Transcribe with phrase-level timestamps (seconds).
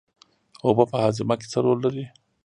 [0.65, 2.05] اوبه په هاضمه کې څه رول لري